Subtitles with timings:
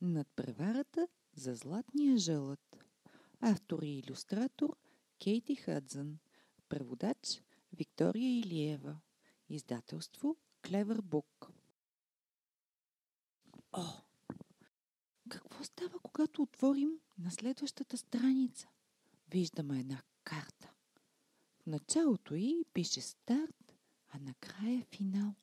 [0.00, 2.84] Над преварата за златния жълът.
[3.40, 4.76] Автор и иллюстратор
[5.18, 6.18] Кейти Хъдзън.
[6.68, 7.42] Преводач
[7.72, 9.00] Виктория Илиева.
[9.48, 11.52] Издателство Клевър Бук.
[13.72, 14.09] О!
[15.60, 18.68] Какво става, когато отворим на следващата страница?
[19.30, 20.72] Виждаме една карта.
[21.62, 23.74] В началото й пише старт,
[24.08, 25.34] а накрая финал.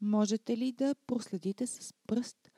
[0.00, 2.50] Можете ли да проследите с пръст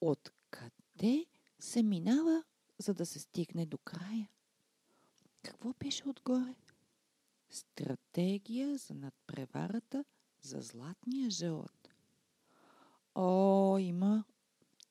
[0.00, 1.26] от къде
[1.58, 2.44] се минава,
[2.78, 4.28] за да се стигне до края?
[5.42, 6.54] Какво пише отгоре?
[7.50, 10.04] Стратегия за надпреварата
[10.42, 11.88] за златния жълът.
[13.14, 14.24] О, има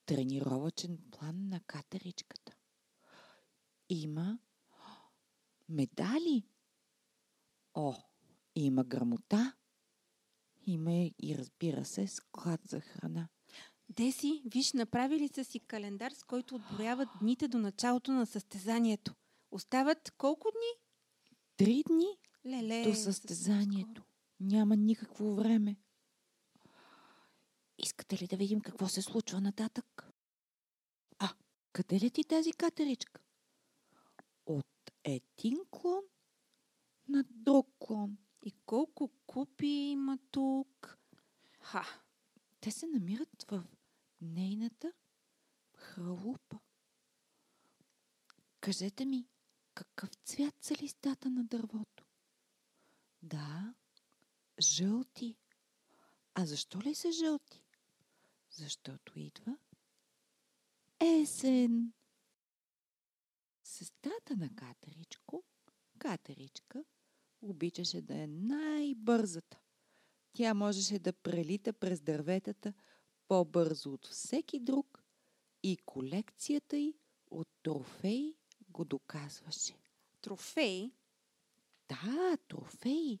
[0.06, 2.52] тренировачен план на катеричката.
[3.88, 4.38] Има
[5.68, 6.44] медали.
[7.74, 7.94] О,
[8.54, 9.54] има грамота.
[10.66, 13.28] Има и, разбира се, склад за храна.
[13.88, 19.14] Деси, виж, направили са си календар, с който отброяват дните до началото на състезанието.
[19.50, 20.82] Остават колко дни?
[21.56, 24.02] Три дни Леле, до състезанието.
[24.40, 25.76] Няма никакво време.
[27.78, 30.10] Искате ли да видим какво се случва нататък?
[31.18, 31.34] А,
[31.72, 33.22] къде лети тази катеричка?
[34.46, 36.02] От един клон
[37.08, 38.18] на друг клон.
[38.42, 40.98] И колко купи има тук?
[41.60, 42.02] Ха,
[42.60, 43.64] Те се намират в
[44.20, 44.92] нейната
[45.76, 46.58] хралупа.
[48.60, 49.28] Кажете ми,
[49.74, 52.04] какъв цвят са листата на дървото?
[53.22, 53.74] Да,
[54.60, 55.36] жълти.
[56.34, 57.62] А защо ли са жълти?
[58.50, 59.56] Защото идва
[61.00, 61.92] есен.
[63.64, 65.44] Сестрата на Катеричко,
[65.98, 66.84] Катеричка,
[67.42, 69.58] обичаше да е най-бързата.
[70.32, 72.72] Тя можеше да прелита през дърветата
[73.28, 75.04] по-бързо от всеки друг
[75.62, 76.94] и колекцията й
[77.30, 78.34] от трофеи
[78.68, 79.74] го доказваше.
[80.20, 80.92] трофеи.
[81.88, 83.20] Да, трофеи.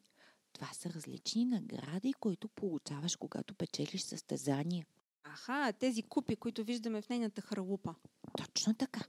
[0.54, 4.86] Това са различни награди, които получаваш, когато печелиш състезание.
[5.24, 7.94] Аха, тези купи, които виждаме в нейната хралупа.
[8.38, 9.00] Точно така.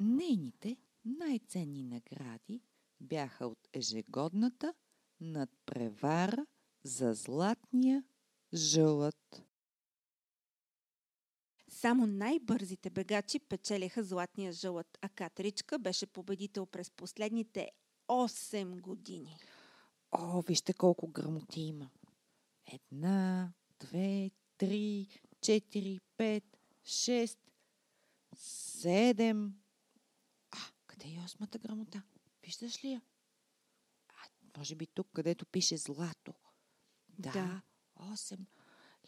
[0.00, 2.62] Нейните най-ценни награди
[3.00, 4.74] бяха от ежегодната
[5.20, 6.46] надпревара
[6.84, 8.04] за златния
[8.54, 9.42] жълът.
[11.68, 17.70] Само най-бързите бегачи печелиха златния жълът, а Катеричка беше победител през последните
[18.08, 19.36] 8 години.
[20.18, 21.90] О, вижте колко грамоти има.
[22.66, 25.08] Една, две, три,
[25.40, 26.44] четири, пет,
[26.84, 27.38] шест,
[28.36, 29.54] седем.
[30.50, 32.02] А, къде е осмата грамота?
[32.42, 33.02] Виждаш ли я?
[34.08, 34.14] А,
[34.58, 36.34] може би тук, където пише злато.
[37.18, 37.62] Да, Да.
[38.12, 38.46] осем.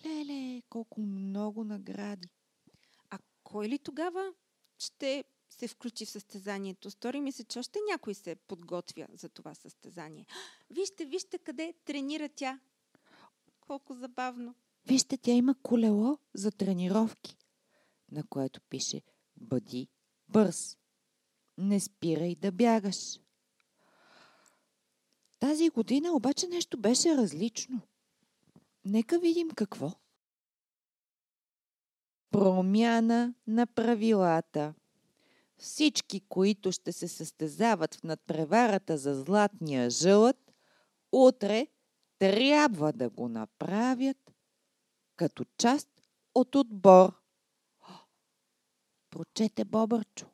[0.06, 2.28] Леле, колко много награди.
[3.10, 4.32] А кой ли тогава
[4.78, 6.90] ще се включи в състезанието?
[6.90, 10.26] Стори ми се, че още някой се подготвя за това състезание.
[10.70, 12.60] Вижте, вижте къде тренира тя.
[13.60, 14.54] Колко забавно.
[14.86, 17.36] Вижте, тя има колело за тренировки,
[18.12, 19.02] на което пише
[19.36, 19.88] Бъди
[20.28, 20.78] бърз.
[21.58, 23.20] Не спирай да бягаш.
[25.38, 27.80] Тази година обаче нещо беше различно.
[28.84, 29.92] Нека видим какво.
[32.30, 34.74] Промяна на правилата.
[35.58, 40.52] Всички, които ще се състезават в надпреварата за златния жълът,
[41.12, 41.66] утре
[42.18, 44.32] трябва да го направят
[45.16, 45.88] като част
[46.34, 47.22] от отбор.
[49.10, 50.26] Прочете Бобърчо.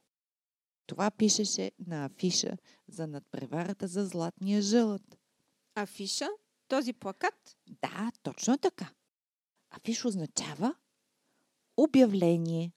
[0.86, 2.56] Това пишеше на афиша
[2.88, 5.18] за надпреварата за златния жълът.
[5.74, 6.28] Афиша?
[6.68, 7.56] Този плакат?
[7.66, 8.92] Да, точно така.
[9.70, 10.74] Афиш означава
[11.76, 12.72] обявление.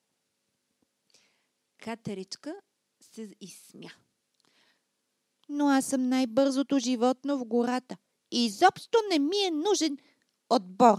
[1.85, 2.56] Катеричка
[3.01, 3.89] се изсмя.
[5.50, 7.98] Но аз съм най-бързото животно в гората.
[8.31, 9.98] И изобщо не ми е нужен
[10.50, 10.98] отбор.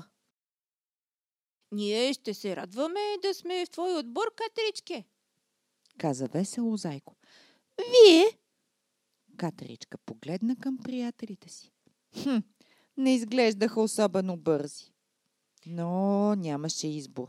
[1.72, 5.04] Ние ще се радваме да сме в твой отбор, Катеричке.
[5.98, 7.16] каза весело Зайко.
[7.78, 8.38] Вие?
[9.36, 11.72] Катеричка погледна към приятелите си.
[12.22, 12.38] Хм,
[12.96, 14.92] не изглеждаха особено бързи.
[15.66, 17.28] Но нямаше избор.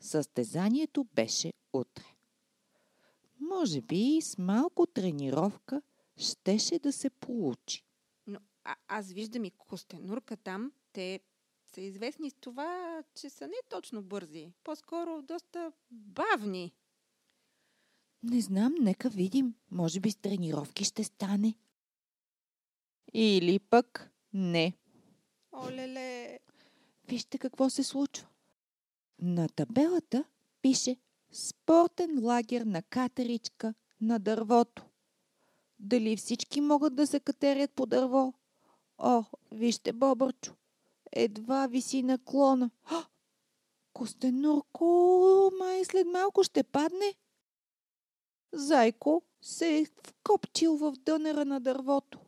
[0.00, 2.19] Състезанието беше утре.
[3.50, 5.82] Може би с малко тренировка
[6.16, 7.84] щеше да се получи.
[8.26, 10.72] Но а, аз виждам и Костенурка там.
[10.92, 11.20] Те
[11.74, 14.52] са известни с това, че са не точно бързи.
[14.64, 16.74] По-скоро доста бавни.
[18.22, 19.54] Не знам, нека видим.
[19.70, 21.54] Може би с тренировки ще стане.
[23.14, 24.72] Или пък не.
[25.52, 26.38] Олеле!
[27.08, 28.28] Вижте какво се случва.
[29.18, 30.24] На табелата
[30.62, 30.96] пише
[31.32, 34.84] Спортен лагер на катеричка на дървото.
[35.78, 38.34] Дали всички могат да се катерят по дърво?
[38.98, 40.54] О, вижте, Бобърчо,
[41.12, 42.70] едва виси на клона.
[42.84, 43.04] А!
[43.92, 47.14] Костенурко, май след малко ще падне.
[48.52, 52.18] Зайко се е вкопчил в дънера на дървото.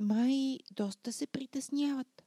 [0.00, 2.24] Май доста се притесняват.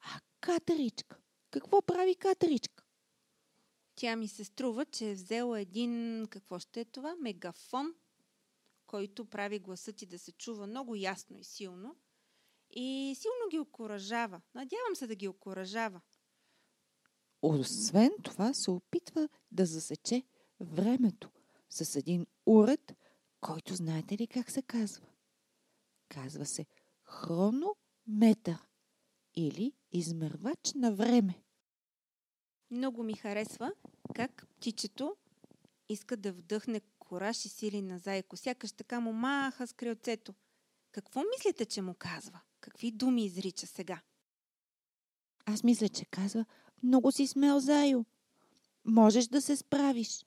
[0.00, 1.16] А катеричка?
[1.50, 2.81] Какво прави катеричка?
[3.94, 7.94] Тя ми се струва, че е взела един, какво ще е това, мегафон,
[8.86, 11.96] който прави гласа ти да се чува много ясно и силно.
[12.70, 14.40] И силно ги окоръжава.
[14.54, 16.00] Надявам се да ги окоръжава.
[17.42, 20.22] Освен това се опитва да засече
[20.60, 21.30] времето
[21.70, 22.92] с един уред,
[23.40, 25.06] който знаете ли как се казва?
[26.08, 26.66] Казва се
[27.04, 28.66] хронометър
[29.34, 31.42] или измервач на време.
[32.72, 33.72] Много ми харесва
[34.14, 35.16] как птичето
[35.88, 38.36] иска да вдъхне кораж и сили на зайко.
[38.36, 40.34] Сякаш така му маха с крилцето.
[40.92, 42.40] Какво мислите, че му казва?
[42.60, 44.00] Какви думи изрича сега?
[45.46, 46.44] Аз мисля, че казва,
[46.82, 48.04] много си смел, Зайо.
[48.84, 50.26] Можеш да се справиш.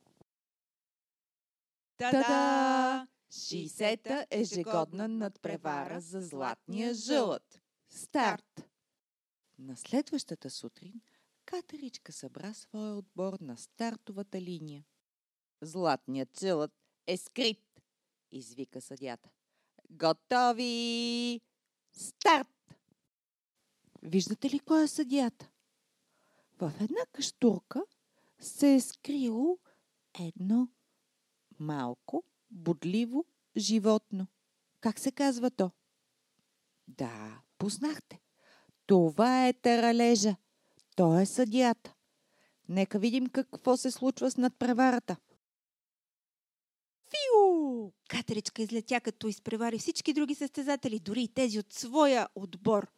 [1.97, 3.07] Та-да!
[3.31, 7.61] 60-та ежегодна надпревара за златния жълът.
[7.89, 8.69] Старт!
[9.59, 11.01] На следващата сутрин
[11.45, 14.85] Катеричка събра своя отбор на стартовата линия.
[15.61, 16.71] Златният жълът
[17.07, 17.81] е скрит,
[18.31, 19.29] извика съдята.
[19.89, 21.41] Готови!
[21.93, 22.75] Старт!
[24.03, 25.49] Виждате ли кой е съдията?
[26.59, 27.83] В една каштурка
[28.39, 29.57] се е скрило
[30.19, 30.67] едно
[31.59, 33.25] малко, бодливо
[33.57, 34.27] животно.
[34.79, 35.71] Как се казва то?
[36.87, 38.21] Да, познахте.
[38.85, 40.35] Това е таралежа.
[40.95, 41.93] Той е съдията.
[42.69, 45.17] Нека видим какво се случва с надпреварата.
[47.09, 47.91] Фиу!
[48.07, 52.91] Катеричка излетя, като изпревари всички други състезатели, дори и тези от своя отбор.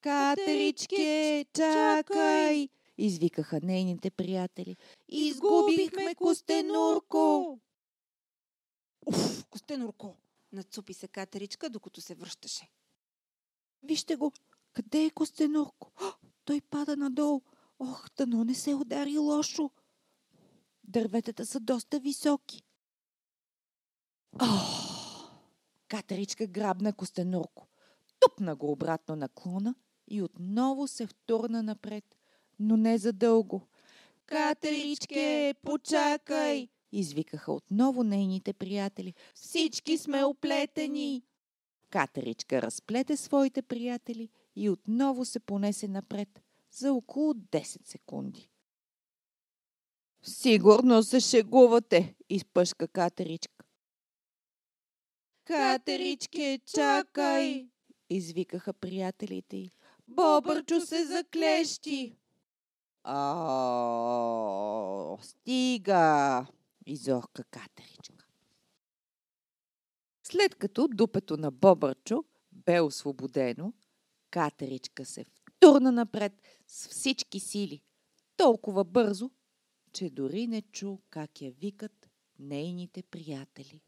[0.00, 2.68] Катеричке, чакай!
[2.98, 4.76] Извикаха нейните приятели.
[5.08, 7.58] Изгубихме Костенурко!
[9.06, 10.16] Уф, Костенурко!
[10.52, 12.70] Нацупи се Катеричка, докато се връщаше.
[13.82, 14.32] Вижте го!
[14.72, 15.92] Къде е Костенурко?
[16.48, 17.40] Той пада надолу.
[17.78, 19.70] Ох, дано не се удари лошо.
[20.84, 22.62] Дърветата са доста високи.
[24.42, 25.30] Ох!
[25.88, 27.68] Катеричка грабна Костенурко.
[28.20, 29.74] Тупна го обратно на клона
[30.10, 32.04] и отново се втурна напред,
[32.58, 33.66] но не за дълго.
[34.26, 36.68] Катеричке, почакай!
[36.92, 39.14] Извикаха отново нейните приятели.
[39.34, 41.22] Всички сме оплетени!
[41.90, 48.50] Катеричка разплете своите приятели и отново се понесе напред за около 10 секунди.
[50.22, 53.64] Сигурно се шегувате, изпъшка Катеричка.
[55.44, 57.68] Катеричке, чакай!
[58.10, 59.70] извикаха приятелите й.
[60.08, 62.16] Бобърчо се заклещи!
[63.04, 63.16] А,
[65.22, 66.46] стига!
[66.86, 68.26] изорка Катеричка.
[70.22, 73.72] След като дупето на Бобърчо бе освободено,
[74.30, 76.32] Катеричка се втурна напред
[76.66, 77.82] с всички сили,
[78.36, 79.30] толкова бързо,
[79.92, 82.08] че дори не чу как я викат
[82.38, 83.80] нейните приятели.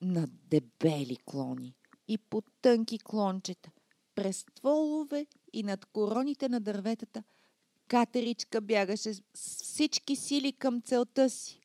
[0.00, 1.76] На дебели клони
[2.08, 3.70] и по тънки клончета,
[4.14, 7.24] през стволове и над короните на дърветата,
[7.88, 11.60] Катеричка бягаше с всички сили към целта си.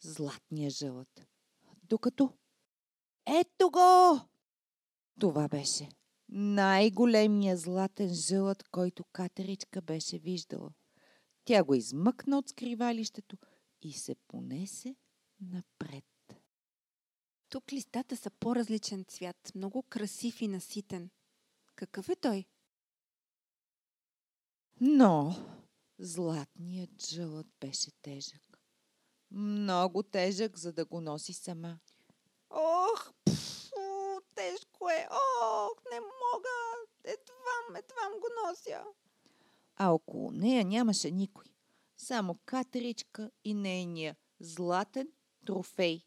[0.00, 1.26] Златния жълът.
[1.82, 2.32] Докато...
[3.26, 4.20] Ето го!
[5.20, 5.88] Това беше
[6.28, 10.70] най-големия златен жълът, който Катеричка беше виждала.
[11.44, 13.36] Тя го измъкна от скривалището
[13.82, 14.96] и се понесе
[15.40, 16.04] напред.
[17.48, 21.10] Тук листата са по-различен цвят, много красив и наситен.
[21.74, 22.44] Какъв е той?
[24.80, 25.34] Но
[25.98, 28.60] златният жълът беше тежък.
[29.30, 31.78] Много тежък, за да го носи сама.
[32.50, 33.12] Ох,
[33.76, 35.08] пфу, тежко е.
[35.10, 36.56] Ох, не мога.
[37.04, 38.84] Едвам, едвам го нося.
[39.76, 41.46] А около нея нямаше никой.
[41.96, 45.08] Само Катеричка и нейния златен
[45.46, 46.06] трофей.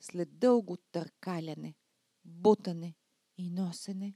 [0.00, 1.74] След дълго търкаляне,
[2.24, 2.94] бутане
[3.38, 4.14] и носене,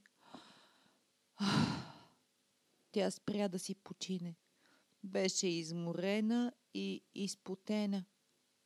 [2.92, 4.36] тя спря да си почине.
[5.04, 8.04] Беше изморена и изпотена.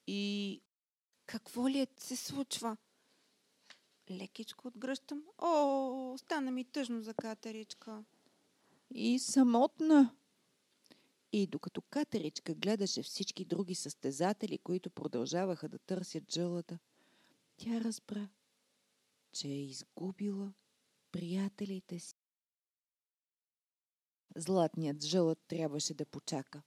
[0.07, 0.63] И
[1.27, 2.77] Какво ли е се случва?
[4.11, 5.23] Лекичко отгръщам.
[5.39, 8.05] О, стана ми тъжно за катеричка.
[8.95, 10.15] и самотна.
[11.33, 16.79] И докато Катеричка гледаше всички други състезатели, които продължаваха да търсят жълата,
[17.57, 18.29] тя разбра,
[19.33, 20.53] че е изгубила
[21.13, 22.15] приятелите си.
[24.37, 26.63] Златният жълът трябваше да почака.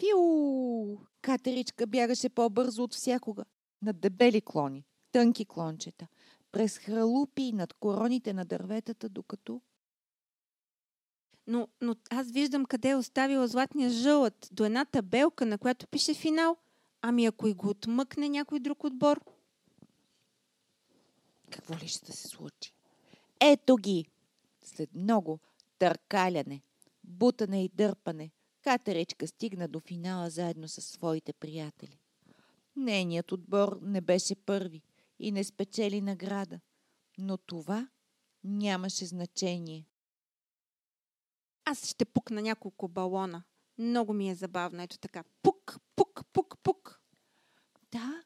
[0.00, 0.98] Фиу!
[1.22, 3.44] Катеричка бягаше по-бързо от всякога.
[3.82, 6.06] Над дебели клони, тънки клончета,
[6.52, 9.60] през хралупи над короните на дърветата, докато
[11.46, 14.48] Но, но аз виждам къде е оставила златния жълът.
[14.52, 16.56] До една табелка, на която пише финал.
[17.02, 19.20] Ами ако и го отмъкне някой друг отбор?
[21.50, 22.74] какво ли ще се случи.
[23.40, 24.06] Ето ги!
[24.62, 25.40] След много
[25.78, 26.62] търкаляне,
[27.04, 28.30] бутане и дърпане,
[28.62, 31.98] Катеричка стигна до финала заедно с своите приятели.
[32.76, 34.82] Нейният отбор не беше първи
[35.18, 36.60] и не спечели награда,
[37.18, 37.88] но това
[38.44, 39.86] нямаше значение.
[41.64, 43.44] Аз ще пукна няколко балона.
[43.78, 44.82] Много ми е забавно.
[44.82, 45.24] Ето така.
[45.42, 47.00] Пук, пук, пук, пук.
[47.92, 48.22] Да,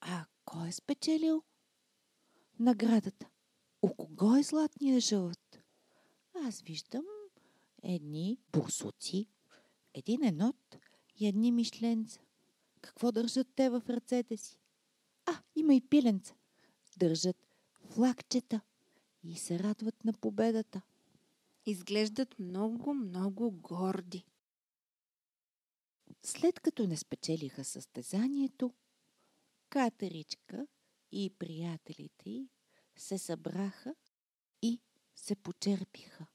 [0.00, 1.42] а кой е спечелил
[2.58, 3.26] наградата?
[3.82, 5.62] У кого е златния жълът?
[6.34, 7.04] Аз виждам
[7.82, 9.28] едни бурсуци,
[9.94, 10.76] един енот
[11.16, 12.20] и едни мишленца.
[12.80, 14.60] Какво държат те в ръцете си?
[15.26, 16.34] А, има и пиленца.
[16.96, 17.36] Държат
[17.80, 18.60] флагчета
[19.22, 20.82] и се радват на победата.
[21.66, 24.24] Изглеждат много, много горди.
[26.22, 28.74] След като не спечелиха състезанието,
[29.68, 30.66] Катеричка
[31.12, 32.48] и приятелите й
[32.96, 33.94] се събраха
[34.62, 34.80] и
[35.14, 36.26] се почерпиха.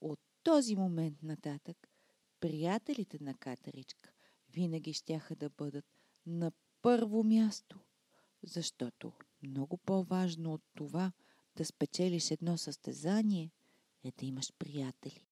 [0.00, 1.88] От този момент нататък
[2.40, 4.12] приятелите на Катеричка
[4.48, 5.86] винаги щяха да бъдат
[6.26, 6.52] на
[6.82, 7.78] първо място,
[8.42, 11.12] защото много по-важно от това
[11.56, 13.50] да спечелиш едно състезание
[14.04, 15.26] е да имаш приятели.